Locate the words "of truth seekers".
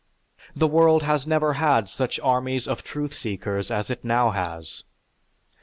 2.67-3.69